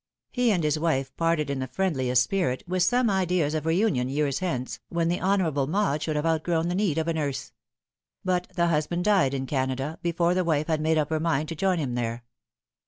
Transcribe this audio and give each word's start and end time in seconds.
He 0.31 0.51
and 0.51 0.63
his 0.63 0.79
wife 0.79 1.15
parted 1.15 1.51
in 1.51 1.59
the 1.59 1.67
friendliest 1.67 2.23
spirit, 2.23 2.63
with 2.67 2.81
some 2.81 3.07
ideas 3.07 3.53
of 3.53 3.67
reunion 3.67 4.09
years 4.09 4.39
hence, 4.39 4.79
when 4.89 5.09
the 5.09 5.21
Honourable 5.21 5.67
Maud 5.67 6.01
should 6.01 6.15
have 6.15 6.25
outgrown 6.25 6.69
the 6.69 6.73
need 6.73 6.97
of 6.97 7.07
a 7.07 7.13
nurse; 7.13 7.51
but 8.25 8.47
the 8.55 8.65
husband 8.69 9.03
died 9.05 9.35
in 9.35 9.45
Canada 9.45 9.99
before 10.01 10.33
the 10.33 10.43
wife 10.43 10.65
had 10.65 10.81
made 10.81 10.97
up 10.97 11.11
her 11.11 11.19
mind 11.19 11.49
to 11.49 11.55
join 11.55 11.77
him 11.77 11.93
there. 11.93 12.23